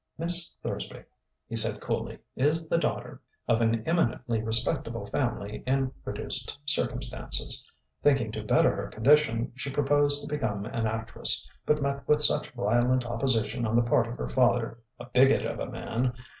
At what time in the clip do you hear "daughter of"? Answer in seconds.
2.79-3.61